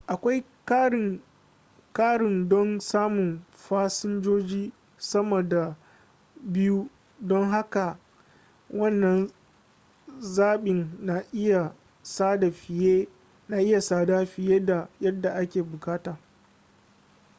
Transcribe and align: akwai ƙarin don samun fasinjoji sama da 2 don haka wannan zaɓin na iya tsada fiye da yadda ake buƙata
akwai 0.07 0.43
ƙarin 1.93 2.49
don 2.49 2.79
samun 2.79 3.45
fasinjoji 3.51 4.73
sama 4.97 5.41
da 5.49 5.75
2 6.43 6.89
don 7.19 7.49
haka 7.51 7.97
wannan 8.69 9.29
zaɓin 10.19 10.97
na 11.01 11.23
iya 11.33 11.73
tsada 13.91 14.21
fiye 14.25 14.65
da 14.65 14.89
yadda 14.99 15.31
ake 15.35 15.61
buƙata 15.63 16.17